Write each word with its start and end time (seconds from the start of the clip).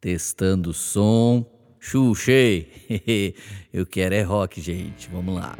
Testando 0.00 0.70
o 0.70 0.74
som. 0.74 1.44
Xuxei! 1.80 3.34
Eu 3.74 3.84
quero 3.84 4.14
é 4.14 4.22
rock, 4.22 4.60
gente. 4.60 5.08
Vamos 5.08 5.34
lá. 5.34 5.58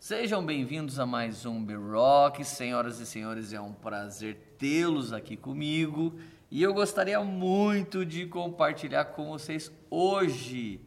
Sejam 0.00 0.44
bem-vindos 0.44 0.98
a 0.98 1.06
mais 1.06 1.46
um 1.46 1.64
B-Rock. 1.64 2.44
Senhoras 2.44 2.98
e 2.98 3.06
senhores, 3.06 3.52
é 3.52 3.60
um 3.60 3.72
prazer 3.72 4.56
tê-los 4.58 5.12
aqui 5.12 5.36
comigo. 5.36 6.18
E 6.50 6.60
eu 6.60 6.74
gostaria 6.74 7.20
muito 7.20 8.04
de 8.04 8.26
compartilhar 8.26 9.04
com 9.06 9.28
vocês 9.28 9.70
hoje 9.88 10.80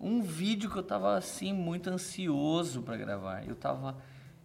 um 0.00 0.22
vídeo 0.22 0.70
que 0.70 0.78
eu 0.78 0.82
tava 0.82 1.16
assim 1.16 1.52
muito 1.52 1.90
ansioso 1.90 2.82
para 2.82 2.96
gravar. 2.96 3.46
Eu 3.46 3.54
tava 3.54 3.96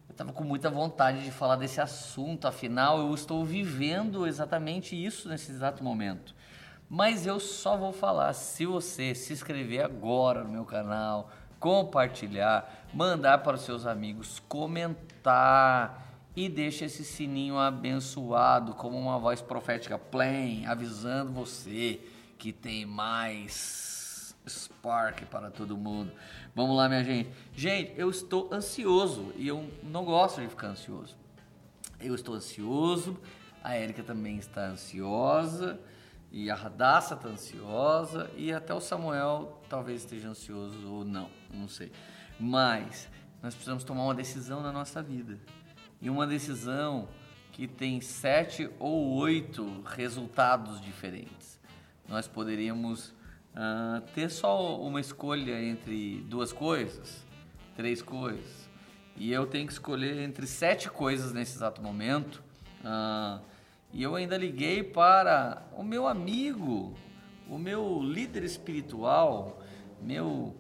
eu 0.10 0.16
tava 0.16 0.34
com 0.34 0.44
muita 0.44 0.70
vontade 0.70 1.24
de 1.24 1.32
falar 1.32 1.56
desse 1.56 1.82
assunto, 1.82 2.48
afinal 2.48 3.00
eu 3.00 3.14
estou 3.14 3.44
vivendo 3.44 4.28
exatamente 4.28 4.96
isso 4.96 5.28
nesse 5.28 5.52
exato 5.52 5.84
momento. 5.84 6.36
Mas 6.88 7.26
eu 7.26 7.40
só 7.40 7.76
vou 7.76 7.92
falar 7.92 8.32
se 8.34 8.66
você 8.66 9.16
se 9.16 9.34
inscrever 9.34 9.84
agora 9.84 10.44
no 10.44 10.50
meu 10.50 10.64
canal, 10.64 11.32
compartilhar, 11.60 12.88
mandar 12.94 13.40
para 13.40 13.56
os 13.56 13.62
seus 13.62 13.86
amigos, 13.86 14.40
comentar 14.48 16.22
e 16.36 16.48
deixa 16.48 16.86
esse 16.86 17.04
sininho 17.04 17.58
abençoado 17.58 18.74
como 18.76 18.98
uma 18.98 19.18
voz 19.18 19.42
profética 19.42 19.98
plain, 19.98 20.66
avisando 20.66 21.32
você 21.32 22.00
que 22.38 22.54
tem 22.54 22.86
mais 22.86 23.95
spark 24.48 25.26
para 25.26 25.50
todo 25.50 25.78
mundo. 25.78 26.12
Vamos 26.54 26.76
lá, 26.76 26.88
minha 26.88 27.04
gente. 27.04 27.30
Gente, 27.54 27.94
eu 27.98 28.10
estou 28.10 28.54
ansioso 28.54 29.34
e 29.36 29.48
eu 29.48 29.70
não 29.84 30.06
gosto 30.06 30.42
de 30.42 30.48
ficar 30.48 30.68
ansioso. 30.68 31.16
Eu 32.00 32.14
estou 32.14 32.36
ansioso, 32.36 33.20
a 33.64 33.74
Érica 33.74 34.04
também 34.04 34.38
está 34.38 34.68
ansiosa 34.68 35.80
e 36.32 36.52
a 36.52 36.56
Radassa 36.56 37.16
está 37.16 37.30
ansiosa 37.30 38.30
e 38.36 38.52
até 38.52 38.74
o 38.74 38.82
Samuel 38.82 39.62
talvez 39.70 40.02
esteja 40.02 40.30
ansioso 40.30 40.92
ou 40.92 41.06
não, 41.06 41.30
não 41.50 41.68
sei. 41.68 41.92
Mas 42.40 43.08
nós 43.42 43.54
precisamos 43.54 43.84
tomar 43.84 44.04
uma 44.04 44.14
decisão 44.14 44.62
na 44.62 44.72
nossa 44.72 45.02
vida 45.02 45.40
e 46.02 46.10
uma 46.10 46.28
decisão 46.28 47.08
que 47.54 47.68
tem 47.68 48.02
sete 48.02 48.70
ou 48.78 49.14
oito 49.14 49.82
resultados 49.86 50.82
diferentes. 50.82 51.58
Nós 52.08 52.28
poderíamos 52.28 53.15
uh, 53.56 54.02
ter 54.14 54.30
só 54.30 54.80
uma 54.80 55.00
escolha 55.00 55.62
entre 55.64 56.22
duas 56.30 56.54
coisas, 56.54 57.26
três 57.76 58.02
coisas, 58.02 58.70
e 59.16 59.32
eu 59.32 59.48
tenho 59.48 59.66
que 59.66 59.74
escolher 59.74 60.20
entre 60.20 60.46
sete 60.46 60.90
coisas 60.90 61.34
nesse 61.34 61.56
exato 61.56 61.82
momento. 61.82 62.44
Uh, 62.82 63.42
e 63.94 64.04
eu 64.04 64.16
ainda 64.16 64.38
liguei 64.38 64.84
para 64.84 65.64
o 65.74 65.84
meu 65.84 66.06
amigo, 66.06 66.94
o 67.50 67.58
meu 67.58 68.02
líder 68.04 68.44
espiritual, 68.44 69.64
meu 70.02 70.56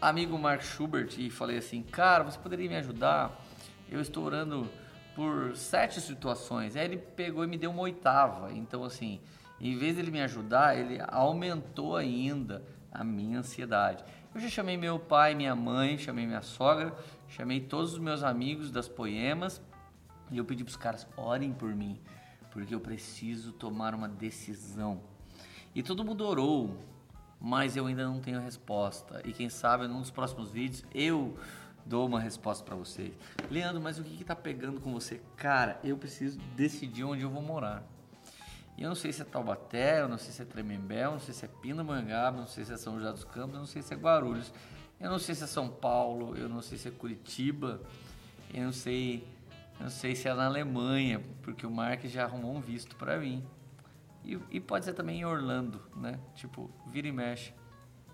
amigo 0.00 0.36
Mark 0.36 0.62
Schubert, 0.62 1.14
e 1.18 1.30
falei 1.30 1.58
assim: 1.58 1.82
Cara, 1.82 2.24
você 2.24 2.38
poderia 2.38 2.68
me 2.68 2.76
ajudar? 2.76 3.40
eu 3.88 4.00
estou 4.00 4.24
orando 4.24 4.68
por 5.14 5.56
sete 5.56 6.00
situações. 6.00 6.76
Aí 6.76 6.84
ele 6.84 6.98
pegou 6.98 7.44
e 7.44 7.46
me 7.46 7.56
deu 7.56 7.70
uma 7.70 7.82
oitava. 7.82 8.52
Então, 8.52 8.84
assim, 8.84 9.20
em 9.70 9.78
vez 9.78 9.94
de 9.94 10.02
ele 10.02 10.10
me 10.10 10.20
ajudar, 10.20 10.76
ele 10.76 11.00
aumentou 11.08 11.96
ainda 11.96 12.62
a 12.92 13.02
minha 13.02 13.38
ansiedade. 13.38 14.04
Eu 14.34 14.40
já 14.40 14.48
chamei 14.48 14.76
meu 14.76 14.98
pai, 14.98 15.34
minha 15.34 15.56
mãe, 15.56 15.96
chamei 15.96 16.26
minha 16.26 16.42
sogra, 16.42 16.94
chamei 17.28 17.60
todos 17.60 17.94
os 17.94 17.98
meus 17.98 18.22
amigos 18.22 18.70
das 18.70 18.88
poemas 18.88 19.62
e 20.30 20.36
eu 20.36 20.44
pedi 20.44 20.64
para 20.64 20.70
os 20.70 20.76
caras 20.76 21.06
orem 21.16 21.52
por 21.52 21.74
mim, 21.74 21.98
porque 22.50 22.74
eu 22.74 22.80
preciso 22.80 23.52
tomar 23.52 23.94
uma 23.94 24.08
decisão. 24.08 25.00
E 25.74 25.82
todo 25.82 26.04
mundo 26.04 26.26
orou, 26.26 26.76
mas 27.40 27.76
eu 27.76 27.86
ainda 27.86 28.04
não 28.04 28.20
tenho 28.20 28.40
resposta. 28.40 29.22
E 29.24 29.32
quem 29.32 29.48
sabe 29.48 29.86
num 29.86 30.00
dos 30.00 30.10
próximos 30.10 30.50
vídeos 30.50 30.84
eu 30.94 31.38
dou 31.86 32.06
uma 32.06 32.20
resposta 32.20 32.62
para 32.64 32.76
vocês. 32.76 33.14
Leandro, 33.50 33.80
mas 33.80 33.98
o 33.98 34.04
que 34.04 34.20
está 34.20 34.36
pegando 34.36 34.80
com 34.80 34.92
você? 34.92 35.22
Cara, 35.36 35.80
eu 35.82 35.96
preciso 35.96 36.38
decidir 36.54 37.04
onde 37.04 37.22
eu 37.22 37.30
vou 37.30 37.42
morar. 37.42 37.93
E 38.76 38.82
eu 38.82 38.88
não 38.88 38.96
sei 38.96 39.12
se 39.12 39.22
é 39.22 39.24
Taubaté, 39.24 40.00
eu 40.00 40.08
não 40.08 40.18
sei 40.18 40.32
se 40.32 40.42
é 40.42 40.44
Tremembé, 40.44 41.04
eu 41.04 41.12
não 41.12 41.20
sei 41.20 41.32
se 41.32 41.44
é 41.44 41.48
Pindamonhangaba, 41.48 42.38
eu 42.38 42.40
não 42.40 42.48
sei 42.48 42.64
se 42.64 42.72
é 42.72 42.76
São 42.76 42.98
José 42.98 43.10
dos 43.12 43.24
Campos, 43.24 43.54
eu 43.54 43.60
não 43.60 43.66
sei 43.66 43.82
se 43.82 43.94
é 43.94 43.96
Guarulhos, 43.96 44.52
eu 45.00 45.10
não 45.10 45.18
sei 45.18 45.34
se 45.34 45.44
é 45.44 45.46
São 45.46 45.68
Paulo, 45.68 46.36
eu 46.36 46.48
não 46.48 46.60
sei 46.60 46.76
se 46.76 46.88
é 46.88 46.90
Curitiba, 46.90 47.80
eu 48.52 48.64
não 48.64 48.72
sei, 48.72 49.26
eu 49.78 49.84
não 49.84 49.90
sei 49.90 50.16
se 50.16 50.28
é 50.28 50.34
na 50.34 50.46
Alemanha, 50.46 51.22
porque 51.42 51.66
o 51.66 51.70
Mark 51.70 52.04
já 52.06 52.24
arrumou 52.24 52.54
um 52.54 52.60
visto 52.60 52.96
para 52.96 53.18
mim. 53.18 53.44
E, 54.24 54.38
e, 54.50 54.60
pode 54.60 54.86
ser 54.86 54.94
também 54.94 55.20
em 55.20 55.24
Orlando, 55.24 55.82
né? 55.94 56.18
Tipo, 56.34 56.70
vira 56.86 57.06
e 57.06 57.12
mexe. 57.12 57.52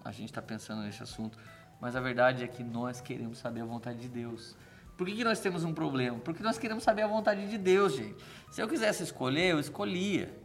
A 0.04 0.10
gente 0.10 0.30
está 0.30 0.42
pensando 0.42 0.82
nesse 0.82 1.02
assunto. 1.02 1.38
Mas 1.80 1.94
a 1.94 2.00
verdade 2.00 2.42
é 2.42 2.48
que 2.48 2.64
nós 2.64 3.00
queremos 3.00 3.38
saber 3.38 3.60
a 3.60 3.64
vontade 3.64 4.00
de 4.00 4.08
Deus. 4.08 4.56
Por 4.96 5.06
que, 5.06 5.14
que 5.14 5.24
nós 5.24 5.40
temos 5.40 5.62
um 5.62 5.72
problema? 5.72 6.18
Porque 6.18 6.42
nós 6.42 6.58
queremos 6.58 6.82
saber 6.82 7.02
a 7.02 7.06
vontade 7.06 7.48
de 7.48 7.56
Deus, 7.56 7.94
gente. 7.94 8.22
Se 8.50 8.60
eu 8.60 8.68
quisesse 8.68 9.02
escolher, 9.02 9.52
eu 9.52 9.60
escolhia. 9.60 10.39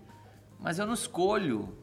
Mas 0.59 0.79
eu 0.79 0.85
não 0.85 0.93
escolho. 0.93 1.75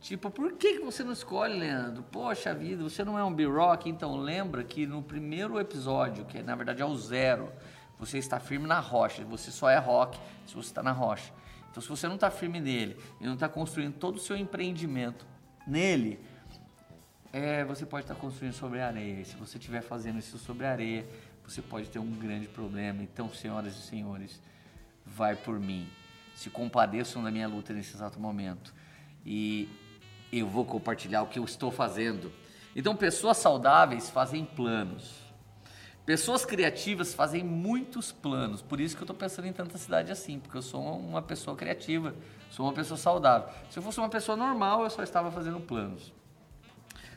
Tipo, 0.00 0.30
por 0.30 0.52
que, 0.54 0.80
você 0.80 1.04
não 1.04 1.12
escolhe, 1.12 1.58
Leandro? 1.58 2.02
Poxa 2.02 2.52
vida, 2.52 2.82
você 2.82 3.04
não 3.04 3.18
é 3.18 3.22
um 3.22 3.32
B-Rock? 3.32 3.88
Então 3.88 4.16
lembra 4.16 4.64
que 4.64 4.86
no 4.86 5.02
primeiro 5.02 5.60
episódio, 5.60 6.24
que 6.24 6.42
na 6.42 6.56
verdade 6.56 6.82
é 6.82 6.84
o 6.84 6.96
zero, 6.96 7.52
você 7.98 8.18
está 8.18 8.40
firme 8.40 8.66
na 8.66 8.80
rocha. 8.80 9.24
Você 9.26 9.50
só 9.50 9.70
é 9.70 9.78
rock 9.78 10.18
se 10.46 10.54
você 10.54 10.68
está 10.68 10.82
na 10.82 10.92
rocha. 10.92 11.32
Então 11.70 11.80
se 11.82 11.88
você 11.88 12.08
não 12.08 12.16
está 12.16 12.30
firme 12.30 12.60
nele 12.60 12.96
e 13.20 13.26
não 13.26 13.34
está 13.34 13.48
construindo 13.48 13.94
todo 13.94 14.16
o 14.16 14.20
seu 14.20 14.36
empreendimento 14.36 15.24
nele, 15.66 16.18
é, 17.32 17.64
você 17.64 17.86
pode 17.86 18.04
estar 18.04 18.14
construindo 18.14 18.54
sobre 18.54 18.80
areia. 18.80 19.20
E 19.20 19.24
se 19.24 19.36
você 19.36 19.56
estiver 19.56 19.82
fazendo 19.82 20.18
isso 20.18 20.36
sobre 20.36 20.66
areia, 20.66 21.06
você 21.44 21.62
pode 21.62 21.88
ter 21.88 21.98
um 21.98 22.10
grande 22.10 22.46
problema. 22.48 23.02
Então, 23.02 23.32
senhoras 23.32 23.74
e 23.76 23.82
senhores, 23.82 24.40
vai 25.04 25.34
por 25.34 25.58
mim. 25.58 25.88
Se 26.42 26.50
compadeçam 26.50 27.22
da 27.22 27.30
minha 27.30 27.46
luta 27.46 27.72
nesse 27.72 27.94
exato 27.94 28.18
momento. 28.18 28.74
E 29.24 29.68
eu 30.32 30.48
vou 30.48 30.64
compartilhar 30.64 31.22
o 31.22 31.28
que 31.28 31.38
eu 31.38 31.44
estou 31.44 31.70
fazendo. 31.70 32.32
Então, 32.74 32.96
pessoas 32.96 33.36
saudáveis 33.36 34.10
fazem 34.10 34.44
planos. 34.44 35.22
Pessoas 36.04 36.44
criativas 36.44 37.14
fazem 37.14 37.44
muitos 37.44 38.10
planos. 38.10 38.60
Por 38.60 38.80
isso 38.80 38.96
que 38.96 39.02
eu 39.02 39.04
estou 39.04 39.14
pensando 39.14 39.46
em 39.46 39.52
tanta 39.52 39.78
cidade 39.78 40.10
assim, 40.10 40.40
porque 40.40 40.58
eu 40.58 40.62
sou 40.62 40.98
uma 40.98 41.22
pessoa 41.22 41.56
criativa, 41.56 42.12
sou 42.50 42.66
uma 42.66 42.72
pessoa 42.72 42.98
saudável. 42.98 43.48
Se 43.70 43.78
eu 43.78 43.82
fosse 43.84 44.00
uma 44.00 44.08
pessoa 44.08 44.36
normal, 44.36 44.82
eu 44.82 44.90
só 44.90 45.04
estava 45.04 45.30
fazendo 45.30 45.60
planos. 45.60 46.12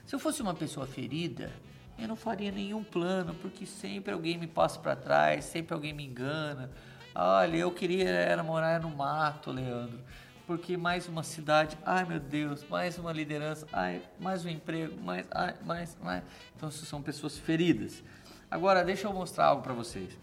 Se 0.06 0.14
eu 0.14 0.20
fosse 0.20 0.40
uma 0.40 0.54
pessoa 0.54 0.86
ferida, 0.86 1.52
eu 1.98 2.08
não 2.08 2.16
faria 2.16 2.52
nenhum 2.52 2.84
plano, 2.84 3.34
porque 3.42 3.66
sempre 3.66 4.14
alguém 4.14 4.38
me 4.38 4.46
passa 4.46 4.80
para 4.80 4.96
trás, 4.96 5.46
sempre 5.46 5.74
alguém 5.74 5.94
me 5.94 6.06
engana. 6.06 6.70
Olha, 7.18 7.56
eu 7.56 7.72
queria 7.72 8.10
era 8.10 8.44
morar 8.44 8.82
no 8.82 8.90
mato, 8.90 9.50
Leandro, 9.50 10.02
porque 10.46 10.76
mais 10.76 11.08
uma 11.08 11.24
cidade, 11.24 11.78
ai 11.86 12.04
meu 12.04 12.20
Deus, 12.20 12.68
mais 12.70 12.98
uma 12.98 13.14
liderança, 13.14 13.66
ai, 13.72 14.02
mais 14.20 14.44
um 14.44 14.50
emprego, 14.50 15.02
mais, 15.02 15.26
ai, 15.32 15.56
mais, 15.64 15.98
mais. 16.04 16.24
Então, 16.58 16.70
são 16.70 17.02
pessoas 17.02 17.38
feridas. 17.38 18.04
Agora, 18.52 18.84
deixa 18.84 19.08
eu 19.08 19.14
mostrar 19.14 19.46
algo 19.46 19.64
para 19.64 19.72
vocês. 19.72 20.20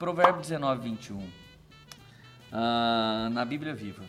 Provérbio 0.00 0.40
19, 0.40 0.82
21. 0.82 1.16
Uh, 1.16 1.30
na 3.30 3.44
Bíblia 3.44 3.72
Viva. 3.72 4.02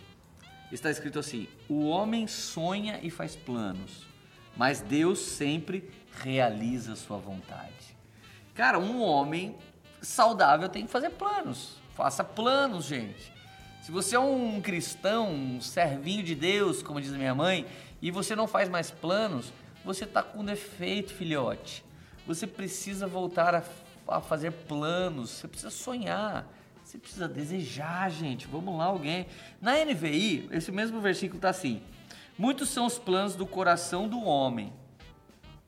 Está 0.71 0.89
escrito 0.89 1.19
assim: 1.19 1.47
O 1.69 1.85
homem 1.85 2.25
sonha 2.25 2.99
e 3.03 3.11
faz 3.11 3.35
planos, 3.35 4.07
mas 4.55 4.81
Deus 4.81 5.19
sempre 5.19 5.87
realiza 6.23 6.95
sua 6.95 7.19
vontade. 7.19 7.95
Cara, 8.55 8.79
um 8.79 9.03
homem 9.03 9.55
saudável 10.01 10.67
tem 10.67 10.83
que 10.83 10.91
fazer 10.91 11.11
planos. 11.11 11.85
Faça 11.97 12.23
planos, 12.23 12.85
gente. 12.85 13.33
Se 13.81 13.91
você 13.91 14.15
é 14.15 14.19
um 14.19 14.61
cristão, 14.61 15.31
um 15.31 15.59
servinho 15.59 16.21
de 16.21 16.35
Deus, 16.35 16.83
como 16.83 17.01
diz 17.01 17.09
minha 17.09 17.33
mãe, 17.33 17.65
e 17.99 18.11
você 18.11 18.35
não 18.35 18.45
faz 18.47 18.69
mais 18.69 18.91
planos, 18.91 19.51
você 19.83 20.03
está 20.03 20.21
com 20.21 20.45
defeito, 20.45 21.11
filhote. 21.11 21.83
Você 22.27 22.45
precisa 22.45 23.07
voltar 23.07 23.55
a, 23.55 23.63
a 24.09 24.21
fazer 24.21 24.51
planos, 24.51 25.31
você 25.31 25.47
precisa 25.47 25.71
sonhar, 25.71 26.47
você 26.83 26.99
precisa 26.99 27.27
desejar, 27.27 28.11
gente. 28.11 28.45
Vamos 28.45 28.77
lá, 28.77 28.85
alguém. 28.85 29.25
Na 29.59 29.83
NVI, 29.83 30.49
esse 30.51 30.71
mesmo 30.71 31.01
versículo 31.01 31.39
está 31.39 31.49
assim: 31.49 31.81
Muitos 32.37 32.69
são 32.69 32.85
os 32.85 32.99
planos 32.99 33.35
do 33.35 33.47
coração 33.47 34.07
do 34.07 34.23
homem, 34.23 34.71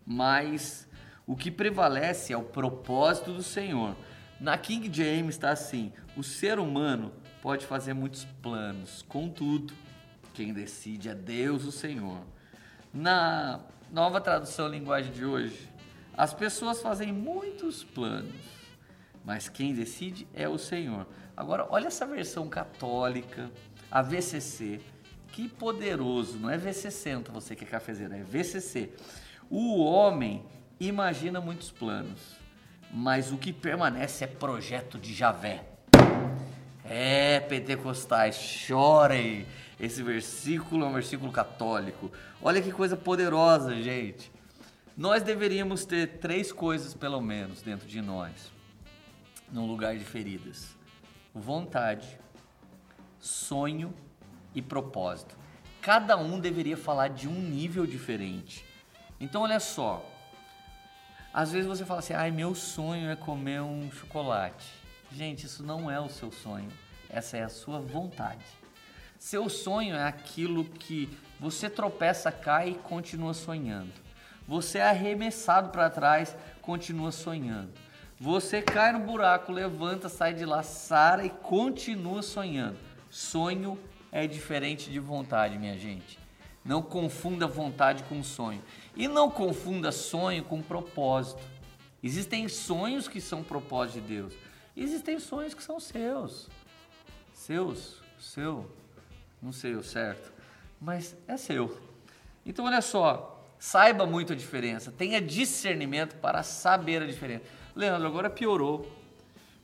mas 0.05 0.87
o 1.25 1.35
que 1.35 1.49
prevalece 1.49 2.33
é 2.33 2.37
o 2.37 2.43
propósito 2.43 3.33
do 3.33 3.41
Senhor. 3.41 3.95
Na 4.39 4.57
King 4.57 4.89
James 4.91 5.35
está 5.35 5.51
assim: 5.51 5.91
o 6.15 6.23
ser 6.23 6.59
humano 6.59 7.11
pode 7.41 7.65
fazer 7.65 7.93
muitos 7.93 8.25
planos, 8.41 9.03
contudo, 9.07 9.73
quem 10.33 10.53
decide 10.53 11.09
é 11.09 11.15
Deus, 11.15 11.65
o 11.65 11.71
Senhor. 11.71 12.21
Na 12.93 13.59
nova 13.91 14.21
tradução 14.21 14.67
linguagem 14.67 15.11
de 15.11 15.25
hoje, 15.25 15.69
as 16.15 16.33
pessoas 16.33 16.81
fazem 16.81 17.11
muitos 17.11 17.83
planos, 17.83 18.33
mas 19.25 19.49
quem 19.49 19.73
decide 19.73 20.27
é 20.33 20.47
o 20.47 20.57
Senhor. 20.57 21.05
Agora, 21.35 21.67
olha 21.69 21.87
essa 21.87 22.05
versão 22.05 22.47
católica, 22.47 23.51
a 23.91 24.01
VCC. 24.01 24.81
Que 25.31 25.47
poderoso, 25.47 26.39
não 26.39 26.49
é 26.49 26.57
V60 26.57 27.29
você 27.31 27.55
que 27.55 27.63
é 27.63 27.67
cafezeiro, 27.67 28.13
é 28.15 28.23
VCC. 28.23 28.91
O 29.49 29.79
homem 29.79 30.43
imagina 30.79 31.39
muitos 31.39 31.71
planos, 31.71 32.35
mas 32.91 33.31
o 33.31 33.37
que 33.37 33.53
permanece 33.53 34.23
é 34.23 34.27
projeto 34.27 34.97
de 34.97 35.13
Javé. 35.13 35.63
É, 36.83 37.39
pentecostais, 37.41 38.35
chorem. 38.35 39.45
Esse 39.79 40.01
versículo 40.01 40.85
é 40.85 40.87
um 40.87 40.93
versículo 40.93 41.31
católico. 41.31 42.11
Olha 42.41 42.61
que 42.61 42.71
coisa 42.71 42.97
poderosa, 42.97 43.75
gente. 43.75 44.31
Nós 44.97 45.23
deveríamos 45.23 45.85
ter 45.85 46.17
três 46.19 46.51
coisas, 46.51 46.93
pelo 46.93 47.21
menos, 47.21 47.61
dentro 47.61 47.87
de 47.87 48.01
nós, 48.01 48.51
num 49.51 49.65
lugar 49.65 49.95
de 49.95 50.03
feridas: 50.03 50.75
vontade, 51.33 52.19
sonho 53.19 53.93
e 54.53 54.61
propósito. 54.61 55.37
Cada 55.81 56.17
um 56.17 56.39
deveria 56.39 56.75
falar 56.75 57.07
de 57.09 57.27
um 57.27 57.39
nível 57.39 57.85
diferente. 57.85 58.65
Então, 59.19 59.43
olha 59.43 59.59
só. 59.59 60.05
Às 61.33 61.51
vezes 61.51 61.67
você 61.67 61.85
fala 61.85 61.99
assim: 61.99 62.13
ai, 62.13 62.31
meu 62.31 62.55
sonho 62.55 63.09
é 63.09 63.15
comer 63.15 63.61
um 63.61 63.91
chocolate. 63.91 64.73
Gente, 65.11 65.45
isso 65.45 65.63
não 65.63 65.89
é 65.89 65.99
o 65.99 66.09
seu 66.09 66.31
sonho, 66.31 66.69
essa 67.09 67.37
é 67.37 67.43
a 67.43 67.49
sua 67.49 67.79
vontade. 67.79 68.45
Seu 69.17 69.49
sonho 69.49 69.95
é 69.95 70.03
aquilo 70.03 70.63
que 70.63 71.09
você 71.39 71.69
tropeça, 71.69 72.31
cai 72.31 72.69
e 72.69 72.75
continua 72.75 73.33
sonhando. 73.33 73.91
Você 74.47 74.77
é 74.77 74.89
arremessado 74.89 75.69
para 75.69 75.89
trás, 75.89 76.35
continua 76.61 77.11
sonhando. 77.11 77.71
Você 78.19 78.61
cai 78.61 78.91
no 78.91 78.99
buraco, 78.99 79.51
levanta, 79.51 80.09
sai 80.09 80.33
de 80.33 80.45
lá, 80.45 80.61
sara 80.61 81.25
e 81.25 81.29
continua 81.29 82.21
sonhando. 82.21 82.77
Sonho 83.09 83.79
é 84.11 84.27
diferente 84.27 84.91
de 84.91 84.99
vontade, 84.99 85.57
minha 85.57 85.77
gente. 85.77 86.18
Não 86.69 86.83
confunda 86.83 87.47
vontade 87.47 88.03
com 88.03 88.21
sonho. 88.21 88.61
E 88.95 89.07
não 89.07 89.31
confunda 89.31 89.91
sonho 89.91 90.43
com 90.43 90.61
propósito. 90.61 91.41
Existem 92.03 92.47
sonhos 92.47 93.07
que 93.07 93.19
são 93.19 93.43
propósito 93.43 94.01
de 94.01 94.13
Deus. 94.13 94.33
Existem 94.77 95.19
sonhos 95.19 95.55
que 95.55 95.63
são 95.63 95.79
seus. 95.79 96.47
Seus, 97.33 98.03
seu, 98.19 98.69
não 99.41 99.51
sei 99.51 99.73
o 99.73 99.81
certo, 99.81 100.31
mas 100.79 101.17
é 101.27 101.37
seu. 101.37 101.75
Então 102.45 102.65
olha 102.65 102.83
só, 102.83 103.43
saiba 103.57 104.05
muito 104.05 104.33
a 104.33 104.35
diferença, 104.35 104.91
tenha 104.91 105.19
discernimento 105.19 106.17
para 106.17 106.43
saber 106.43 107.01
a 107.01 107.07
diferença. 107.07 107.45
Leandro, 107.75 108.07
agora 108.07 108.29
piorou. 108.29 108.87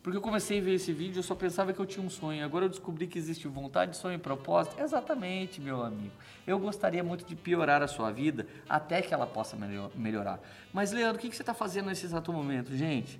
Porque 0.06 0.18
eu 0.20 0.22
comecei 0.22 0.60
a 0.60 0.62
ver 0.62 0.76
esse 0.76 0.94
vídeo, 0.94 1.18
eu 1.18 1.24
só 1.24 1.34
pensava 1.34 1.74
que 1.74 1.80
eu 1.80 1.86
tinha 1.86 2.06
um 2.06 2.12
sonho. 2.12 2.46
Agora 2.46 2.66
eu 2.66 2.70
descobri 2.70 3.08
que 3.08 3.18
existe 3.18 3.48
vontade, 3.48 3.98
sonho 3.98 4.14
e 4.14 4.20
propósito. 4.20 4.80
Exatamente, 4.80 5.60
meu 5.60 5.82
amigo. 5.82 6.14
Eu 6.46 6.60
gostaria 6.60 7.04
muito 7.04 7.26
de 7.26 7.36
piorar 7.36 7.82
a 7.82 7.88
sua 7.88 8.12
vida 8.12 8.46
até 8.70 9.02
que 9.02 9.12
ela 9.16 9.26
possa 9.26 9.58
melhorar. 9.96 10.40
Mas, 10.72 10.92
Leandro, 10.92 11.18
o 11.18 11.20
que 11.20 11.36
você 11.36 11.42
está 11.42 11.56
fazendo 11.56 11.88
nesse 11.88 12.06
exato 12.06 12.32
momento? 12.32 12.78
Gente, 12.78 13.20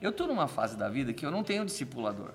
eu 0.00 0.08
estou 0.08 0.26
numa 0.26 0.48
fase 0.48 0.78
da 0.78 0.88
vida 0.88 1.12
que 1.12 1.26
eu 1.26 1.30
não 1.30 1.44
tenho 1.44 1.62
discipulador. 1.62 2.30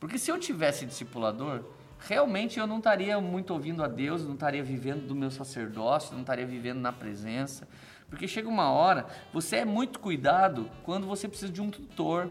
Porque 0.00 0.18
se 0.18 0.32
eu 0.32 0.36
tivesse 0.36 0.84
discipulador, 0.84 1.62
realmente 2.00 2.58
eu 2.58 2.66
não 2.66 2.78
estaria 2.78 3.20
muito 3.20 3.52
ouvindo 3.52 3.84
a 3.84 3.86
Deus, 3.86 4.24
não 4.24 4.34
estaria 4.34 4.64
vivendo 4.64 5.06
do 5.06 5.14
meu 5.14 5.30
sacerdócio, 5.30 6.14
não 6.14 6.22
estaria 6.22 6.44
vivendo 6.44 6.80
na 6.80 6.92
presença. 6.92 7.68
Porque 8.10 8.26
chega 8.26 8.48
uma 8.48 8.72
hora, 8.72 9.06
você 9.32 9.58
é 9.58 9.64
muito 9.64 10.00
cuidado 10.00 10.68
quando 10.82 11.06
você 11.06 11.28
precisa 11.28 11.52
de 11.52 11.62
um 11.62 11.70
tutor. 11.70 12.28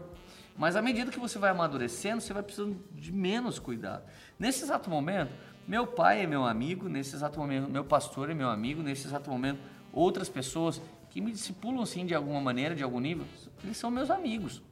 Mas 0.56 0.76
à 0.76 0.82
medida 0.82 1.10
que 1.10 1.18
você 1.18 1.38
vai 1.38 1.50
amadurecendo, 1.50 2.20
você 2.20 2.32
vai 2.32 2.42
precisando 2.42 2.76
de 2.92 3.12
menos 3.12 3.58
cuidado. 3.58 4.04
Nesse 4.38 4.62
exato 4.62 4.88
momento, 4.88 5.32
meu 5.66 5.86
pai 5.86 6.22
é 6.22 6.26
meu 6.26 6.44
amigo, 6.44 6.88
nesse 6.88 7.16
exato 7.16 7.38
momento, 7.38 7.68
meu 7.70 7.84
pastor 7.84 8.30
é 8.30 8.34
meu 8.34 8.48
amigo, 8.48 8.82
nesse 8.82 9.06
exato 9.06 9.30
momento, 9.30 9.58
outras 9.92 10.28
pessoas 10.28 10.80
que 11.10 11.20
me 11.20 11.32
discipulam 11.32 11.84
sim 11.86 12.06
de 12.06 12.14
alguma 12.14 12.40
maneira, 12.40 12.74
de 12.74 12.82
algum 12.82 13.00
nível, 13.00 13.24
eles 13.62 13.76
são 13.76 13.90
meus 13.90 14.10
amigos. 14.10 14.62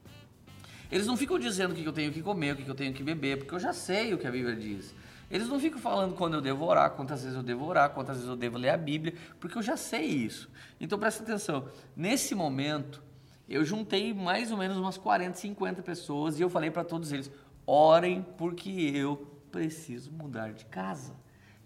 Eles 0.90 1.06
não 1.06 1.16
ficam 1.16 1.38
dizendo 1.38 1.72
o 1.72 1.74
que 1.74 1.84
eu 1.84 1.92
tenho 1.92 2.12
que 2.12 2.20
comer, 2.20 2.52
o 2.52 2.56
que 2.56 2.68
eu 2.68 2.74
tenho 2.74 2.92
que 2.92 3.02
beber, 3.02 3.38
porque 3.38 3.54
eu 3.54 3.58
já 3.58 3.72
sei 3.72 4.12
o 4.12 4.18
que 4.18 4.26
a 4.26 4.30
Bíblia 4.30 4.54
diz. 4.54 4.94
Eles 5.30 5.48
não 5.48 5.58
ficam 5.58 5.80
falando 5.80 6.14
quando 6.14 6.34
eu 6.34 6.42
devo 6.42 6.66
orar, 6.66 6.90
quantas 6.90 7.22
vezes 7.22 7.34
eu 7.34 7.42
devo 7.42 7.64
orar, 7.64 7.90
quantas 7.90 8.16
vezes 8.16 8.28
eu 8.28 8.36
devo 8.36 8.58
ler 8.58 8.68
a 8.68 8.76
Bíblia, 8.76 9.14
porque 9.40 9.56
eu 9.56 9.62
já 9.62 9.78
sei 9.78 10.04
isso. 10.04 10.50
Então 10.78 10.98
presta 10.98 11.22
atenção, 11.22 11.66
nesse 11.96 12.34
momento, 12.34 13.02
eu 13.48 13.64
juntei 13.64 14.14
mais 14.14 14.50
ou 14.50 14.56
menos 14.56 14.76
umas 14.76 14.96
40, 14.96 15.36
50 15.36 15.82
pessoas 15.82 16.38
e 16.38 16.42
eu 16.42 16.48
falei 16.48 16.70
para 16.70 16.84
todos 16.84 17.12
eles: 17.12 17.30
orem 17.66 18.22
porque 18.36 18.70
eu 18.70 19.16
preciso 19.50 20.10
mudar 20.10 20.52
de 20.52 20.64
casa. 20.64 21.14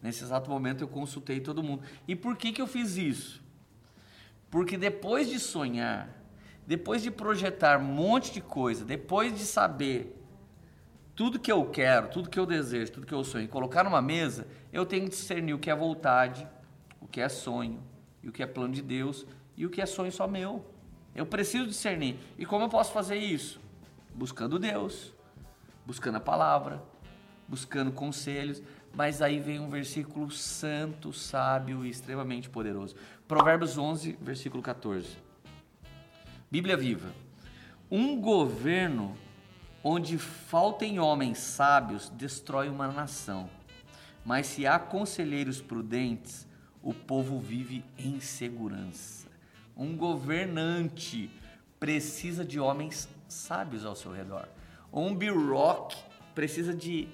Nesse 0.02 0.24
exato 0.24 0.50
momento 0.50 0.82
eu 0.82 0.88
consultei 0.88 1.40
todo 1.40 1.62
mundo. 1.62 1.82
E 2.06 2.14
por 2.14 2.36
que, 2.36 2.52
que 2.52 2.60
eu 2.60 2.66
fiz 2.66 2.96
isso? 2.96 3.42
Porque 4.50 4.76
depois 4.76 5.28
de 5.28 5.38
sonhar, 5.38 6.08
depois 6.66 7.02
de 7.02 7.10
projetar 7.10 7.78
um 7.78 7.84
monte 7.84 8.32
de 8.32 8.40
coisa, 8.40 8.84
depois 8.84 9.36
de 9.36 9.44
saber 9.44 10.16
tudo 11.14 11.40
que 11.40 11.50
eu 11.50 11.64
quero, 11.64 12.08
tudo 12.08 12.28
que 12.28 12.38
eu 12.38 12.44
desejo, 12.44 12.92
tudo 12.92 13.06
que 13.06 13.14
eu 13.14 13.24
sonho, 13.24 13.48
colocar 13.48 13.82
numa 13.82 14.02
mesa, 14.02 14.46
eu 14.72 14.84
tenho 14.84 15.04
que 15.04 15.10
discernir 15.10 15.54
o 15.54 15.58
que 15.58 15.70
é 15.70 15.74
vontade, 15.74 16.46
o 17.00 17.08
que 17.08 17.20
é 17.20 17.28
sonho, 17.28 17.82
e 18.22 18.28
o 18.28 18.32
que 18.32 18.42
é 18.42 18.46
plano 18.46 18.74
de 18.74 18.82
Deus, 18.82 19.26
e 19.56 19.64
o 19.64 19.70
que 19.70 19.80
é 19.80 19.86
sonho 19.86 20.12
só 20.12 20.28
meu. 20.28 20.64
Eu 21.16 21.24
preciso 21.24 21.66
discernir. 21.66 22.18
E 22.38 22.44
como 22.44 22.64
eu 22.64 22.68
posso 22.68 22.92
fazer 22.92 23.16
isso? 23.16 23.58
Buscando 24.14 24.58
Deus, 24.58 25.14
buscando 25.84 26.16
a 26.16 26.20
palavra, 26.20 26.82
buscando 27.48 27.90
conselhos. 27.90 28.62
Mas 28.92 29.20
aí 29.20 29.40
vem 29.40 29.58
um 29.58 29.68
versículo 29.68 30.30
santo, 30.30 31.12
sábio 31.12 31.84
e 31.84 31.90
extremamente 31.90 32.48
poderoso. 32.48 32.94
Provérbios 33.26 33.76
11, 33.76 34.18
versículo 34.20 34.62
14. 34.62 35.16
Bíblia 36.50 36.76
viva. 36.76 37.12
Um 37.90 38.20
governo 38.20 39.16
onde 39.82 40.18
faltem 40.18 40.98
homens 40.98 41.38
sábios 41.38 42.08
destrói 42.10 42.68
uma 42.68 42.88
nação. 42.88 43.48
Mas 44.24 44.46
se 44.46 44.66
há 44.66 44.78
conselheiros 44.78 45.60
prudentes, 45.60 46.46
o 46.82 46.92
povo 46.92 47.38
vive 47.38 47.84
em 47.96 48.18
segurança. 48.20 49.25
Um 49.76 49.96
governante 49.96 51.30
precisa 51.78 52.44
de 52.44 52.58
homens 52.58 53.08
sábios 53.28 53.84
ao 53.84 53.94
seu 53.94 54.12
redor. 54.12 54.48
Um 54.92 55.14
B-Rock 55.14 55.96
precisa 56.34 56.74
de 56.74 57.08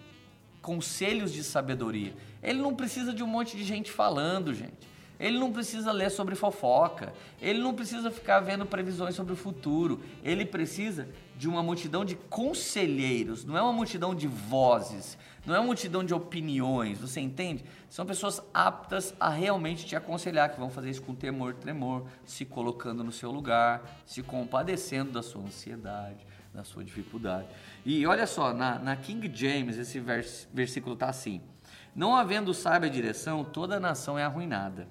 conselhos 0.60 1.32
de 1.32 1.42
sabedoria. 1.42 2.14
Ele 2.42 2.60
não 2.60 2.74
precisa 2.74 3.12
de 3.12 3.22
um 3.22 3.26
monte 3.26 3.56
de 3.56 3.64
gente 3.64 3.90
falando, 3.90 4.54
gente. 4.54 4.91
Ele 5.22 5.38
não 5.38 5.52
precisa 5.52 5.92
ler 5.92 6.10
sobre 6.10 6.34
fofoca. 6.34 7.12
Ele 7.40 7.60
não 7.60 7.72
precisa 7.72 8.10
ficar 8.10 8.40
vendo 8.40 8.66
previsões 8.66 9.14
sobre 9.14 9.32
o 9.32 9.36
futuro. 9.36 10.00
Ele 10.24 10.44
precisa 10.44 11.08
de 11.36 11.48
uma 11.48 11.62
multidão 11.62 12.04
de 12.04 12.16
conselheiros. 12.16 13.44
Não 13.44 13.56
é 13.56 13.62
uma 13.62 13.72
multidão 13.72 14.16
de 14.16 14.26
vozes. 14.26 15.16
Não 15.46 15.54
é 15.54 15.60
uma 15.60 15.66
multidão 15.66 16.02
de 16.02 16.12
opiniões. 16.12 16.98
Você 16.98 17.20
entende? 17.20 17.64
São 17.88 18.04
pessoas 18.04 18.42
aptas 18.52 19.14
a 19.20 19.28
realmente 19.28 19.86
te 19.86 19.94
aconselhar, 19.94 20.50
que 20.50 20.58
vão 20.58 20.68
fazer 20.68 20.90
isso 20.90 21.02
com 21.02 21.14
temor, 21.14 21.54
tremor, 21.54 22.04
se 22.24 22.44
colocando 22.44 23.04
no 23.04 23.12
seu 23.12 23.30
lugar, 23.30 24.02
se 24.04 24.24
compadecendo 24.24 25.12
da 25.12 25.22
sua 25.22 25.42
ansiedade, 25.42 26.26
da 26.52 26.64
sua 26.64 26.82
dificuldade. 26.82 27.46
E 27.86 28.04
olha 28.08 28.26
só, 28.26 28.52
na, 28.52 28.76
na 28.80 28.96
King 28.96 29.30
James, 29.32 29.78
esse 29.78 30.00
vers, 30.00 30.48
versículo 30.52 30.94
está 30.94 31.08
assim: 31.08 31.40
Não 31.94 32.16
havendo 32.16 32.52
sábia 32.52 32.90
direção, 32.90 33.44
toda 33.44 33.76
a 33.76 33.80
nação 33.80 34.18
é 34.18 34.24
arruinada. 34.24 34.88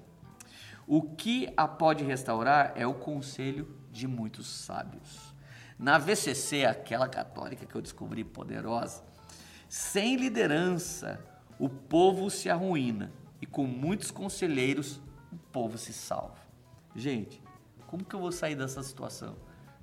O 0.86 1.02
que 1.02 1.52
a 1.56 1.68
pode 1.68 2.04
restaurar 2.04 2.72
é 2.76 2.86
o 2.86 2.94
conselho 2.94 3.68
de 3.90 4.06
muitos 4.06 4.46
sábios. 4.46 5.32
Na 5.78 5.98
VCC, 5.98 6.64
aquela 6.64 7.08
católica 7.08 7.66
que 7.66 7.74
eu 7.74 7.82
descobri 7.82 8.24
poderosa, 8.24 9.02
sem 9.68 10.16
liderança, 10.16 11.24
o 11.58 11.68
povo 11.68 12.30
se 12.30 12.50
arruína 12.50 13.12
e 13.40 13.46
com 13.46 13.66
muitos 13.66 14.10
conselheiros, 14.10 15.00
o 15.32 15.36
povo 15.52 15.78
se 15.78 15.92
salva. 15.92 16.38
Gente, 16.94 17.42
como 17.86 18.04
que 18.04 18.14
eu 18.14 18.20
vou 18.20 18.32
sair 18.32 18.54
dessa 18.54 18.82
situação? 18.82 19.36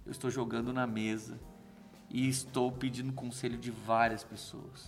Eu 0.05 0.11
estou 0.11 0.29
jogando 0.29 0.73
na 0.73 0.85
mesa 0.85 1.39
e 2.09 2.27
estou 2.27 2.71
pedindo 2.71 3.13
conselho 3.13 3.57
de 3.57 3.71
várias 3.71 4.23
pessoas. 4.23 4.87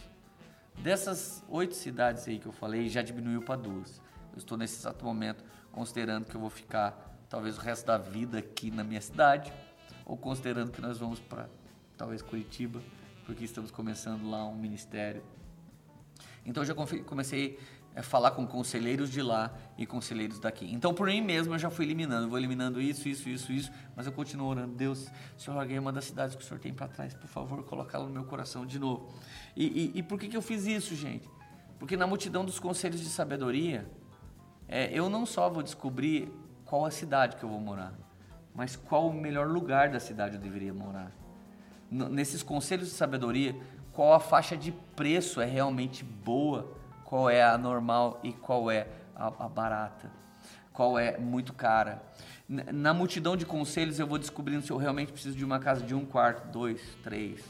Dessas 0.80 1.44
oito 1.50 1.76
cidades 1.76 2.28
aí 2.28 2.40
que 2.40 2.48
eu 2.48 2.52
falei, 2.52 2.90
já 2.90 3.02
diminuiu 3.02 3.42
para 3.42 3.56
duas. 3.56 4.02
Eu 4.32 4.38
estou 4.38 4.58
nesse 4.58 4.80
exato 4.80 5.04
momento 5.04 5.44
considerando 5.72 6.26
que 6.26 6.36
eu 6.36 6.42
vou 6.42 6.50
ficar 6.50 7.18
talvez 7.30 7.58
o 7.58 7.62
resto 7.62 7.86
da 7.86 7.98
vida 7.98 8.40
aqui 8.40 8.70
na 8.72 8.84
minha 8.84 9.02
cidade, 9.02 9.52
ou 10.06 10.18
considerando 10.18 10.72
que 10.72 10.82
nós 10.82 10.98
vamos 10.98 11.20
para 11.20 11.48
talvez 11.98 12.22
Curitiba, 12.22 12.82
porque 13.26 13.46
estamos 13.46 13.72
começando 13.72 14.30
lá 14.30 14.46
um 14.46 14.56
ministério. 14.56 15.24
Então 16.46 16.64
eu 16.64 16.68
já 16.68 16.76
comecei 17.06 17.58
é 17.94 18.02
falar 18.02 18.32
com 18.32 18.48
conselheiros 18.48 19.12
de 19.12 19.22
lá 19.22 19.54
e 19.78 19.86
conselheiros 19.86 20.40
daqui. 20.40 20.72
Então, 20.74 20.94
por 20.94 21.08
mim 21.08 21.22
mesmo, 21.22 21.54
eu 21.54 21.60
já 21.60 21.70
fui 21.70 21.84
eliminando. 21.84 22.30
Vou 22.30 22.38
eliminando 22.38 22.80
isso, 22.80 23.10
isso, 23.10 23.28
isso, 23.28 23.52
isso, 23.52 23.72
mas 23.96 24.06
eu 24.06 24.14
continuo 24.14 24.48
orando. 24.48 24.74
Deus, 24.74 25.08
Senhor, 25.38 25.60
alguém 25.60 25.78
uma 25.78 25.92
das 25.92 26.06
cidades 26.06 26.36
que 26.36 26.42
o 26.42 26.46
Senhor 26.46 26.60
tem 26.60 26.74
para 26.74 26.88
trás, 26.88 27.14
por 27.14 27.28
favor, 27.28 27.64
colocá-la 27.64 28.06
no 28.06 28.12
meu 28.12 28.24
coração 28.24 28.66
de 28.66 28.80
novo. 28.80 29.14
E, 29.56 29.66
e, 29.66 30.00
e, 30.00 30.04
por 30.04 30.18
que, 30.18 30.30
que 30.30 30.38
eu 30.38 30.42
fiz 30.42 30.66
isso, 30.66 30.96
gente? 30.96 31.28
Porque 31.78 31.98
na 31.98 32.08
multidão 32.08 32.46
dos 32.46 32.60
conselhos 32.60 33.02
de 33.02 33.10
sabedoria, 33.10 33.90
é, 34.72 34.90
eu 34.92 35.10
não 35.10 35.26
só 35.26 35.50
vou 35.50 35.62
descobrir 35.62 36.32
qual 36.66 36.86
a 36.86 36.92
cidade 36.92 37.36
que 37.36 37.44
eu 37.44 37.50
vou 37.50 37.60
morar, 37.60 37.94
mas 38.56 38.76
qual 38.76 39.10
o 39.10 39.14
melhor 39.14 39.48
lugar 39.48 39.90
da 39.90 40.00
cidade 40.00 40.36
eu 40.36 40.42
deveria 40.42 40.74
morar. 40.74 41.12
N 41.92 42.08
nesses 42.10 42.42
conselhos 42.42 42.88
de 42.88 42.94
sabedoria, 42.94 43.54
qual 43.92 44.14
a 44.14 44.20
faixa 44.20 44.56
de 44.56 44.72
preço 44.72 45.42
é 45.42 45.46
realmente 45.46 46.04
boa 46.04 46.80
qual 47.04 47.30
é 47.30 47.44
a 47.44 47.58
normal 47.58 48.22
e 48.24 48.32
qual 48.32 48.72
é 48.72 48.88
a, 49.14 49.28
a 49.28 49.50
barata, 49.50 50.10
qual 50.72 50.98
é 50.98 51.18
muito 51.18 51.52
cara. 51.52 52.02
Na 52.48 52.94
multidão 52.94 53.36
de 53.36 53.46
conselhos 53.46 54.00
eu 54.00 54.08
vou 54.08 54.18
descobrindo 54.18 54.66
se 54.66 54.72
eu 54.72 54.78
realmente 54.78 55.12
preciso 55.12 55.36
de 55.36 55.44
uma 55.44 55.60
casa 55.60 55.86
de 55.86 55.94
um 55.94 56.06
quarto, 56.06 56.48
dois, 56.48 56.82
três. 57.04 57.44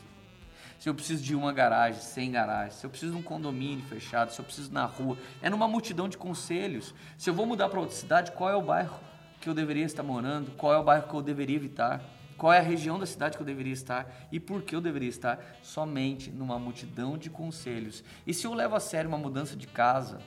Se 0.81 0.89
eu 0.89 0.95
preciso 0.95 1.21
de 1.21 1.35
uma 1.35 1.53
garagem, 1.53 2.01
sem 2.01 2.31
garagem, 2.31 2.71
se 2.71 2.83
eu 2.83 2.89
preciso 2.89 3.11
de 3.11 3.19
um 3.19 3.21
condomínio 3.21 3.85
fechado, 3.85 4.31
se 4.31 4.41
eu 4.41 4.43
preciso 4.43 4.73
na 4.73 4.83
rua. 4.83 5.15
É 5.39 5.47
numa 5.47 5.67
multidão 5.67 6.09
de 6.09 6.17
conselhos. 6.17 6.91
Se 7.19 7.29
eu 7.29 7.35
vou 7.35 7.45
mudar 7.45 7.69
para 7.69 7.79
outra 7.79 7.95
cidade, 7.95 8.31
qual 8.31 8.49
é 8.49 8.55
o 8.55 8.63
bairro 8.63 8.99
que 9.39 9.47
eu 9.47 9.53
deveria 9.53 9.85
estar 9.85 10.01
morando? 10.01 10.49
Qual 10.57 10.73
é 10.73 10.77
o 10.79 10.83
bairro 10.83 11.07
que 11.07 11.13
eu 11.13 11.21
deveria 11.21 11.55
evitar? 11.55 12.01
Qual 12.35 12.51
é 12.51 12.57
a 12.57 12.63
região 12.63 12.97
da 12.97 13.05
cidade 13.05 13.37
que 13.37 13.43
eu 13.43 13.45
deveria 13.45 13.73
estar 13.73 14.11
e 14.31 14.39
por 14.39 14.63
que 14.63 14.75
eu 14.75 14.81
deveria 14.81 15.07
estar? 15.09 15.39
Somente 15.61 16.31
numa 16.31 16.57
multidão 16.57 17.15
de 17.15 17.29
conselhos. 17.29 18.03
E 18.25 18.33
se 18.33 18.47
eu 18.47 18.53
levo 18.55 18.75
a 18.75 18.79
sério 18.79 19.07
uma 19.07 19.19
mudança 19.19 19.55
de 19.55 19.67
casa, 19.67 20.17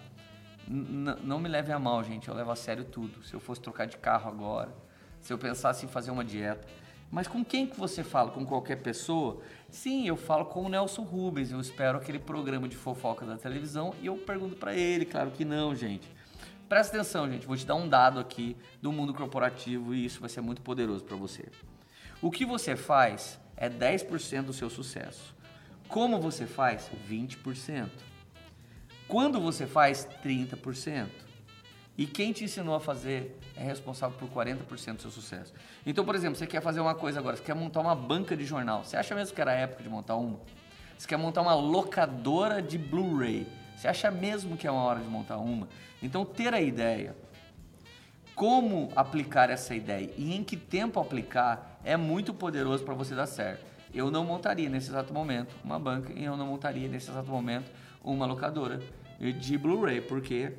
não 0.68 1.40
me 1.40 1.49
leve 1.49 1.73
a 1.73 1.80
mal, 1.80 2.00
gente, 2.04 2.28
eu 2.28 2.34
levo 2.34 2.52
a 2.52 2.56
sério 2.56 2.84
tudo. 2.84 3.25
Se 3.25 3.34
eu 3.34 3.40
fosse 3.40 3.61
trocar 3.61 3.88
de 3.88 3.96
carro 3.96 4.30
agora, 4.30 4.73
se 5.20 5.32
eu 5.32 5.37
pensasse 5.37 5.84
em 5.84 5.88
fazer 5.88 6.12
uma 6.12 6.25
dieta. 6.25 6.64
Mas 7.11 7.28
com 7.28 7.44
quem 7.44 7.66
que 7.66 7.78
você 7.78 8.02
fala? 8.02 8.30
Com 8.30 8.44
qualquer 8.44 8.76
pessoa? 8.76 9.40
Sim, 9.70 10.06
eu 10.06 10.16
falo 10.16 10.46
com 10.46 10.62
o 10.64 10.68
Nelson 10.68 11.02
Rubens, 11.02 11.50
eu 11.50 11.61
espero 11.61 11.99
aquele 11.99 12.18
programa 12.18 12.68
de 12.68 12.76
fofoca 12.76 13.25
da 13.25 13.37
televisão 13.37 13.94
e 14.02 14.06
eu 14.06 14.16
pergunto 14.16 14.56
para 14.56 14.75
ele, 14.75 15.04
claro 15.04 15.30
que 15.30 15.44
não, 15.44 15.75
gente. 15.75 16.08
Presta 16.68 16.96
atenção, 16.96 17.30
gente, 17.30 17.46
vou 17.46 17.56
te 17.56 17.66
dar 17.66 17.75
um 17.75 17.88
dado 17.88 18.18
aqui 18.18 18.56
do 18.80 18.90
mundo 18.90 19.12
corporativo 19.12 19.94
e 19.94 20.04
isso 20.04 20.20
vai 20.20 20.28
ser 20.28 20.40
muito 20.40 20.62
poderoso 20.62 21.04
para 21.04 21.16
você. 21.16 21.44
O 22.20 22.30
que 22.30 22.44
você 22.44 22.75
faz 22.75 23.38
é 23.56 23.68
10% 23.68 24.42
do 24.42 24.52
seu 24.52 24.70
sucesso. 24.70 25.34
Como 25.88 26.20
você 26.20 26.46
faz? 26.46 26.90
20%. 27.08 27.90
Quando 29.06 29.40
você 29.40 29.66
faz? 29.66 30.08
30%. 30.25 31.08
E 31.96 32.06
quem 32.06 32.32
te 32.32 32.44
ensinou 32.44 32.74
a 32.74 32.80
fazer 32.80 33.38
é 33.56 33.62
responsável 33.62 34.18
por 34.18 34.28
40% 34.28 34.96
do 34.96 35.02
seu 35.02 35.10
sucesso. 35.10 35.52
Então, 35.86 36.04
por 36.04 36.14
exemplo, 36.14 36.36
você 36.36 36.46
quer 36.46 36.60
fazer 36.60 36.80
uma 36.80 36.94
coisa 36.94 37.20
agora, 37.20 37.36
você 37.36 37.42
quer 37.42 37.54
montar 37.54 37.80
uma 37.80 37.94
banca 37.94 38.36
de 38.36 38.44
jornal. 38.44 38.84
Você 38.84 38.96
acha 38.96 39.14
mesmo 39.14 39.34
que 39.34 39.40
era 39.40 39.52
a 39.52 39.54
época 39.54 39.82
de 39.82 39.88
montar 39.88 40.16
uma? 40.16 40.40
Você 40.98 41.06
quer 41.06 41.16
montar 41.16 41.42
uma 41.42 41.54
locadora 41.54 42.60
de 42.60 42.76
Blu-ray. 42.76 43.46
Você 43.76 43.86
acha 43.86 44.10
mesmo 44.10 44.56
que 44.56 44.66
é 44.66 44.70
uma 44.70 44.82
hora 44.82 45.00
de 45.00 45.08
montar 45.08 45.36
uma? 45.38 45.68
Então, 46.02 46.24
ter 46.24 46.52
a 46.52 46.60
ideia, 46.60 47.14
como 48.34 48.90
aplicar 48.96 49.48
essa 49.48 49.74
ideia 49.74 50.10
e 50.16 50.34
em 50.34 50.42
que 50.42 50.56
tempo 50.56 50.98
aplicar 50.98 51.78
é 51.84 51.96
muito 51.96 52.34
poderoso 52.34 52.82
para 52.84 52.94
você 52.94 53.14
dar 53.14 53.26
certo. 53.26 53.64
Eu 53.92 54.10
não 54.10 54.24
montaria 54.24 54.68
nesse 54.68 54.90
exato 54.90 55.14
momento 55.14 55.54
uma 55.62 55.78
banca 55.78 56.12
e 56.12 56.24
eu 56.24 56.36
não 56.36 56.48
montaria 56.48 56.88
nesse 56.88 57.08
exato 57.08 57.30
momento 57.30 57.70
uma 58.02 58.26
locadora 58.26 58.80
de 59.20 59.56
Blu-ray, 59.56 60.00
porque 60.00 60.52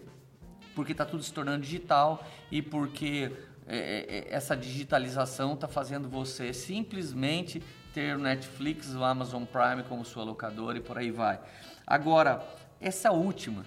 porque 0.76 0.92
está 0.92 1.06
tudo 1.06 1.24
se 1.24 1.34
tornando 1.34 1.64
digital 1.64 2.26
e 2.52 2.62
porque 2.62 3.32
é, 3.66 3.78
é, 3.78 4.18
é 4.18 4.34
essa 4.34 4.56
digitalização 4.56 5.54
está 5.54 5.68
fazendo 5.68 6.08
você 6.08 6.54
simplesmente 6.54 7.64
ter 7.94 8.16
o 8.16 8.20
Netflix, 8.20 8.94
o 8.94 9.04
Amazon 9.04 9.46
Prime 9.46 9.84
como 9.88 10.04
sua 10.04 10.24
locadora 10.24 10.78
e 10.78 10.82
por 10.82 10.98
aí 10.98 11.12
vai. 11.12 11.40
Agora, 11.88 12.46
essa 12.80 13.12
última, 13.12 13.66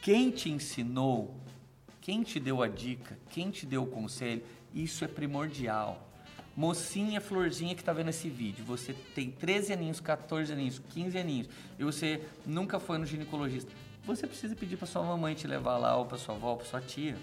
quem 0.00 0.30
te 0.30 0.48
ensinou 0.48 1.42
quem 2.06 2.22
te 2.22 2.38
deu 2.38 2.62
a 2.62 2.68
dica, 2.68 3.18
quem 3.30 3.50
te 3.50 3.66
deu 3.66 3.82
o 3.82 3.86
conselho, 3.88 4.40
isso 4.72 5.04
é 5.04 5.08
primordial. 5.08 6.08
Mocinha, 6.56 7.20
florzinha 7.20 7.74
que 7.74 7.82
está 7.82 7.92
vendo 7.92 8.10
esse 8.10 8.30
vídeo, 8.30 8.64
você 8.64 8.94
tem 9.12 9.28
13 9.28 9.72
aninhos, 9.72 9.98
14 9.98 10.52
aninhos, 10.52 10.80
15 10.90 11.18
aninhos 11.18 11.48
e 11.76 11.82
você 11.82 12.22
nunca 12.46 12.78
foi 12.78 12.98
no 12.98 13.04
ginecologista, 13.04 13.72
você 14.06 14.26
precisa 14.26 14.54
pedir 14.54 14.76
para 14.76 14.86
sua 14.86 15.02
mamãe 15.02 15.34
te 15.34 15.46
levar 15.46 15.76
lá 15.78 15.96
ou 15.96 16.06
para 16.06 16.16
sua 16.16 16.36
avó, 16.36 16.54
para 16.54 16.64
sua 16.64 16.80
tia. 16.80 17.16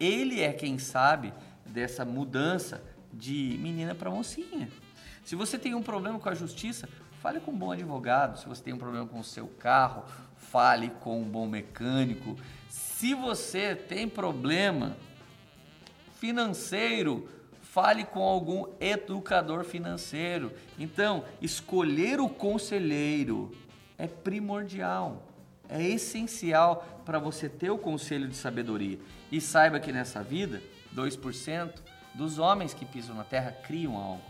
Ele 0.00 0.40
é 0.40 0.52
quem 0.52 0.78
sabe 0.78 1.32
dessa 1.66 2.04
mudança 2.04 2.82
de 3.12 3.58
menina 3.60 3.94
para 3.94 4.10
mocinha. 4.10 4.68
Se 5.24 5.36
você 5.36 5.58
tem 5.58 5.74
um 5.74 5.82
problema 5.82 6.18
com 6.18 6.28
a 6.28 6.34
justiça, 6.34 6.88
fale 7.20 7.40
com 7.40 7.52
um 7.52 7.56
bom 7.56 7.72
advogado. 7.72 8.38
Se 8.38 8.48
você 8.48 8.62
tem 8.62 8.72
um 8.72 8.78
problema 8.78 9.06
com 9.06 9.20
o 9.20 9.24
seu 9.24 9.46
carro, 9.46 10.04
fale 10.36 10.90
com 11.00 11.20
um 11.20 11.24
bom 11.24 11.46
mecânico. 11.46 12.36
Se 12.68 13.14
você 13.14 13.74
tem 13.74 14.08
problema 14.08 14.96
financeiro, 16.18 17.28
fale 17.60 18.04
com 18.04 18.22
algum 18.22 18.66
educador 18.80 19.64
financeiro. 19.64 20.52
Então, 20.78 21.24
escolher 21.40 22.20
o 22.20 22.28
conselheiro 22.28 23.54
é 23.98 24.06
primordial, 24.06 25.23
é 25.68 25.82
essencial 25.82 27.02
para 27.04 27.18
você 27.18 27.48
ter 27.48 27.70
o 27.70 27.78
conselho 27.78 28.28
de 28.28 28.36
sabedoria. 28.36 28.98
E 29.30 29.40
saiba 29.40 29.80
que 29.80 29.92
nessa 29.92 30.22
vida, 30.22 30.62
2% 30.94 31.72
dos 32.14 32.38
homens 32.38 32.72
que 32.72 32.84
pisam 32.84 33.16
na 33.16 33.24
terra 33.24 33.50
criam 33.50 33.96
algo. 33.96 34.22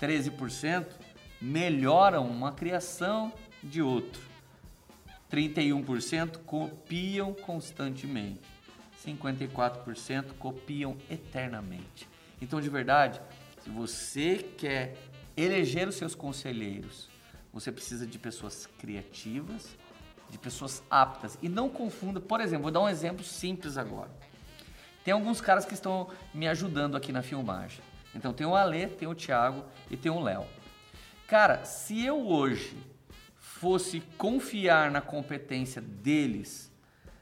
13% 0.00 0.86
melhoram 1.40 2.26
uma 2.26 2.52
criação 2.52 3.32
de 3.62 3.80
outro. 3.82 4.20
31% 5.30 6.38
copiam 6.44 7.34
constantemente. 7.34 8.40
54% 9.04 10.32
copiam 10.38 10.96
eternamente. 11.10 12.08
Então, 12.40 12.60
de 12.60 12.68
verdade, 12.68 13.20
se 13.62 13.70
você 13.70 14.36
quer 14.56 14.96
eleger 15.36 15.88
os 15.88 15.94
seus 15.94 16.14
conselheiros, 16.14 17.08
você 17.52 17.70
precisa 17.70 18.06
de 18.06 18.18
pessoas 18.18 18.66
criativas, 18.78 19.76
de 20.30 20.38
pessoas 20.38 20.82
aptas. 20.90 21.38
E 21.42 21.48
não 21.48 21.68
confunda, 21.68 22.20
por 22.20 22.40
exemplo, 22.40 22.64
vou 22.64 22.72
dar 22.72 22.80
um 22.80 22.88
exemplo 22.88 23.24
simples 23.24 23.76
agora. 23.76 24.10
Tem 25.04 25.12
alguns 25.12 25.40
caras 25.40 25.64
que 25.64 25.74
estão 25.74 26.08
me 26.34 26.46
ajudando 26.46 26.96
aqui 26.96 27.12
na 27.12 27.22
filmagem. 27.22 27.80
Então 28.14 28.32
tem 28.32 28.46
o 28.46 28.54
Ale, 28.54 28.86
tem 28.88 29.08
o 29.08 29.14
Thiago 29.14 29.64
e 29.90 29.96
tem 29.96 30.10
o 30.10 30.20
Léo. 30.20 30.46
Cara, 31.26 31.64
se 31.64 32.04
eu 32.04 32.26
hoje 32.26 32.76
fosse 33.36 34.00
confiar 34.16 34.90
na 34.90 35.00
competência 35.00 35.80
deles, 35.80 36.70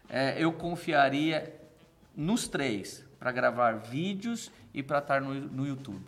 é, 0.09 0.35
eu 0.43 0.53
confiaria 0.53 1.55
nos 2.15 2.49
três 2.49 3.05
para 3.19 3.33
gravar 3.33 3.73
vídeos 3.73 4.51
e 4.73 4.83
para 4.83 4.99
estar 4.99 5.21
no, 5.21 5.35
no 5.35 5.67
YouTube. 5.67 6.05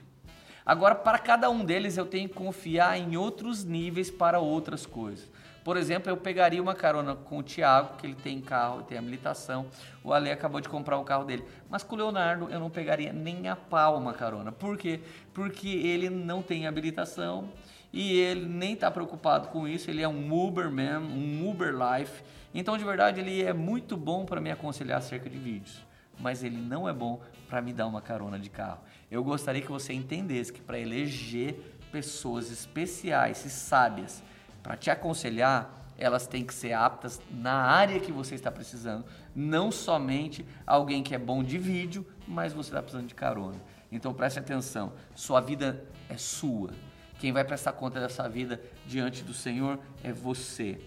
Agora, 0.65 0.95
para 0.95 1.19
cada 1.19 1.49
um 1.49 1.65
deles, 1.65 1.97
eu 1.97 2.05
tenho 2.05 2.29
que 2.29 2.35
confiar 2.35 2.99
em 2.99 3.17
outros 3.17 3.65
níveis 3.65 4.11
para 4.11 4.39
outras 4.39 4.85
coisas. 4.85 5.27
Por 5.69 5.77
exemplo, 5.77 6.09
eu 6.09 6.17
pegaria 6.17 6.63
uma 6.63 6.75
carona 6.75 7.15
com 7.15 7.37
o 7.37 7.43
Thiago, 7.43 7.99
que 7.99 8.07
ele 8.07 8.15
tem 8.15 8.41
carro, 8.41 8.85
tem 8.85 8.97
habilitação. 8.97 9.67
O 10.03 10.15
Ale 10.15 10.31
acabou 10.31 10.63
de 10.63 10.67
comprar 10.67 10.97
o 10.97 11.05
carro 11.05 11.27
dele. 11.27 11.45
Mas 11.69 11.83
com 11.83 11.95
o 11.95 11.99
Leonardo 11.99 12.49
eu 12.49 12.59
não 12.59 12.71
pegaria 12.71 13.13
nem 13.13 13.49
a 13.51 13.55
pau 13.55 13.99
uma 13.99 14.15
carona. 14.15 14.51
Por 14.51 14.79
quê? 14.79 14.99
Porque 15.35 15.69
ele 15.69 16.09
não 16.09 16.41
tem 16.41 16.67
habilitação 16.67 17.51
e 17.93 18.19
ele 18.19 18.47
nem 18.47 18.73
está 18.73 18.91
preocupado 18.91 19.49
com 19.49 19.69
isso, 19.69 19.91
ele 19.91 20.01
é 20.01 20.09
um 20.09 20.33
Uber 20.33 20.71
man, 20.71 21.01
um 21.01 21.47
Uber 21.51 21.75
life. 21.75 22.23
Então, 22.55 22.79
de 22.79 22.85
verdade, 22.85 23.21
ele 23.21 23.43
é 23.43 23.53
muito 23.53 23.95
bom 23.95 24.25
para 24.25 24.41
me 24.41 24.51
aconselhar 24.51 24.97
acerca 24.97 25.29
de 25.29 25.37
vídeos, 25.37 25.85
mas 26.19 26.43
ele 26.43 26.57
não 26.57 26.89
é 26.89 26.95
bom 26.95 27.21
para 27.47 27.61
me 27.61 27.75
dar 27.75 27.89
uma 27.89 28.01
carona 28.01 28.39
de 28.39 28.49
carro. 28.49 28.81
Eu 29.11 29.23
gostaria 29.23 29.61
que 29.61 29.71
você 29.71 29.93
entendesse 29.93 30.51
que 30.51 30.63
para 30.63 30.79
eleger 30.79 31.77
pessoas 31.93 32.51
especiais 32.51 33.45
e 33.45 33.51
sábias 33.51 34.23
para 34.63 34.77
te 34.77 34.91
aconselhar, 34.91 35.75
elas 35.97 36.27
têm 36.27 36.45
que 36.45 36.55
ser 36.55 36.73
aptas 36.73 37.21
na 37.31 37.55
área 37.55 37.99
que 37.99 38.13
você 38.13 38.35
está 38.35 38.51
precisando, 38.51 39.05
não 39.35 39.73
somente 39.73 40.47
alguém 40.67 41.03
que 41.03 41.15
é 41.15 41.19
bom 41.19 41.43
de 41.43 41.59
vídeo, 41.59 42.07
mas 42.27 42.53
você 42.53 42.71
está 42.71 42.81
precisando 42.81 43.09
de 43.09 43.15
carona. 43.15 43.57
Então 43.91 44.15
preste 44.15 44.39
atenção, 44.39 44.93
sua 45.15 45.41
vida 45.41 45.85
é 46.09 46.17
sua, 46.17 46.71
quem 47.19 47.33
vai 47.33 47.45
prestar 47.45 47.73
conta 47.73 47.99
dessa 47.99 48.29
vida 48.29 48.61
diante 48.87 49.25
do 49.25 49.35
Senhor 49.35 49.79
é 50.05 50.13
você. 50.13 50.79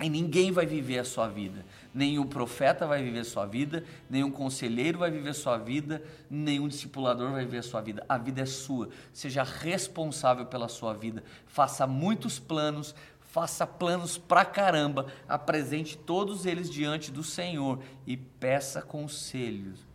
E 0.00 0.08
ninguém 0.08 0.50
vai 0.50 0.64
viver 0.64 0.98
a 0.98 1.04
sua 1.04 1.28
vida. 1.28 1.64
Nenhum 1.92 2.26
profeta 2.26 2.86
vai 2.86 3.02
viver 3.02 3.20
a 3.20 3.24
sua 3.24 3.44
vida, 3.44 3.84
nenhum 4.08 4.30
conselheiro 4.30 4.98
vai 4.98 5.10
viver 5.10 5.30
a 5.30 5.34
sua 5.34 5.58
vida, 5.58 6.02
nenhum 6.30 6.68
discipulador 6.68 7.32
vai 7.32 7.44
viver 7.44 7.58
a 7.58 7.62
sua 7.62 7.82
vida. 7.82 8.04
A 8.08 8.16
vida 8.16 8.40
é 8.40 8.46
sua. 8.46 8.88
Seja 9.12 9.42
responsável 9.42 10.46
pela 10.46 10.68
sua 10.68 10.94
vida. 10.94 11.22
Faça 11.46 11.86
muitos 11.86 12.38
planos, 12.38 12.94
faça 13.20 13.66
planos 13.66 14.16
pra 14.16 14.44
caramba, 14.44 15.06
apresente 15.28 15.98
todos 15.98 16.46
eles 16.46 16.70
diante 16.70 17.10
do 17.10 17.22
Senhor 17.22 17.82
e 18.06 18.16
peça 18.16 18.80
conselhos 18.80 19.86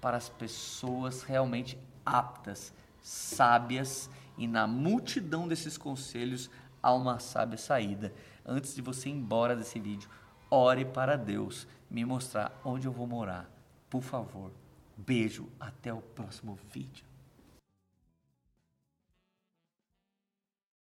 para 0.00 0.16
as 0.16 0.28
pessoas 0.28 1.22
realmente 1.22 1.76
aptas, 2.06 2.72
sábias 3.02 4.08
e 4.38 4.46
na 4.46 4.66
multidão 4.66 5.46
desses 5.46 5.76
conselhos 5.76 6.48
há 6.82 6.94
uma 6.94 7.18
sábia 7.18 7.58
saída. 7.58 8.12
Antes 8.44 8.74
de 8.74 8.82
você 8.82 9.08
ir 9.08 9.12
embora 9.12 9.54
desse 9.54 9.78
vídeo, 9.78 10.08
ore 10.50 10.84
para 10.84 11.16
Deus 11.16 11.66
me 11.90 12.04
mostrar 12.04 12.58
onde 12.64 12.86
eu 12.86 12.92
vou 12.92 13.06
morar. 13.06 13.50
Por 13.88 14.02
favor. 14.02 14.52
Beijo, 14.96 15.48
até 15.58 15.92
o 15.92 16.00
próximo 16.00 16.58
vídeo. 16.72 17.09